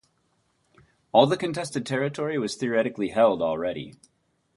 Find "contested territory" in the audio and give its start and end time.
1.37-2.39